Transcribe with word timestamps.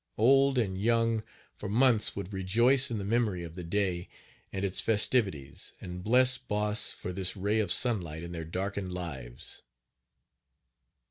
Old 0.17 0.57
and 0.57 0.75
young, 0.81 1.21
for 1.55 1.69
months, 1.69 2.15
would 2.15 2.33
rejoice 2.33 2.89
in 2.89 2.97
the 2.97 3.03
memory 3.05 3.43
of 3.43 3.53
the 3.53 3.63
day 3.63 4.09
and 4.51 4.65
its 4.65 4.79
festivities, 4.79 5.73
and 5.79 6.03
"bless" 6.03 6.39
Boss 6.39 6.89
for 6.91 7.13
this 7.13 7.37
ray 7.37 7.59
of 7.59 7.71
sunlight 7.71 8.23
in 8.23 8.31
their 8.31 8.43
darkened 8.43 8.91
lives. 8.95 9.61